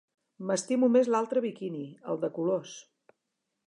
[0.51, 2.77] M'estimo més l'altre biquini, el de colors.